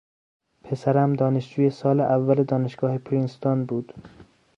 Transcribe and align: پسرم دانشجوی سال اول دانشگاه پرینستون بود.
پسرم 0.63 1.11
دانشجوی 1.19 1.69
سال 1.69 1.99
اول 2.01 2.43
دانشگاه 2.43 2.97
پرینستون 2.97 3.65
بود. 3.65 3.93